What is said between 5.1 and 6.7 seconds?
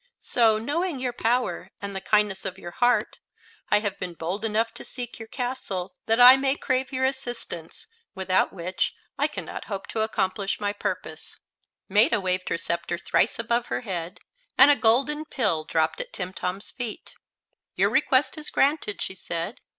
your castle, that I might